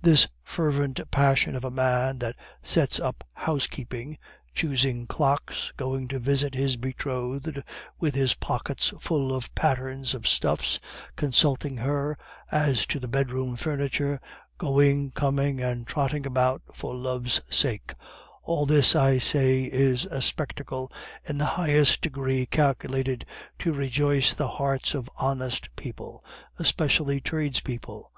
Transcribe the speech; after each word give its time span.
This 0.00 0.28
fervent 0.44 1.00
passion 1.10 1.56
of 1.56 1.64
a 1.64 1.70
man 1.72 2.20
that 2.20 2.36
sets 2.62 3.00
up 3.00 3.26
housekeeping, 3.32 4.18
choosing 4.54 5.04
clocks, 5.08 5.72
going 5.76 6.06
to 6.14 6.20
visit 6.20 6.54
his 6.54 6.76
betrothed 6.76 7.60
with 7.98 8.14
his 8.14 8.34
pockets 8.34 8.94
full 9.00 9.34
of 9.34 9.52
patterns 9.56 10.14
of 10.14 10.28
stuffs, 10.28 10.78
consulting 11.16 11.78
her 11.78 12.16
as 12.52 12.86
to 12.86 13.00
the 13.00 13.08
bedroom 13.08 13.56
furniture, 13.56 14.20
going, 14.58 15.10
coming, 15.10 15.60
and 15.60 15.88
trotting 15.88 16.24
about, 16.24 16.62
for 16.72 16.94
love's 16.94 17.40
sake, 17.50 17.94
all 18.44 18.66
this, 18.66 18.94
I 18.94 19.18
say, 19.18 19.64
is 19.64 20.04
a 20.06 20.22
spectacle 20.22 20.92
in 21.24 21.38
the 21.38 21.46
highest 21.58 22.00
degree 22.00 22.46
calculated 22.46 23.26
to 23.58 23.72
rejoice 23.72 24.34
the 24.34 24.46
hearts 24.50 24.94
of 24.94 25.10
honest 25.18 25.74
people, 25.74 26.24
especially 26.60 27.20
tradespeople. 27.20 28.12